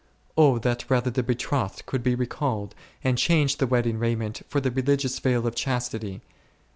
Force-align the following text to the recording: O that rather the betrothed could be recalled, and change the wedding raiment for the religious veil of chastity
O 0.35 0.57
that 0.57 0.89
rather 0.89 1.11
the 1.11 1.21
betrothed 1.21 1.85
could 1.85 2.01
be 2.01 2.15
recalled, 2.15 2.73
and 3.03 3.19
change 3.19 3.57
the 3.57 3.67
wedding 3.67 3.99
raiment 3.99 4.41
for 4.47 4.59
the 4.59 4.71
religious 4.71 5.19
veil 5.19 5.45
of 5.45 5.53
chastity 5.53 6.21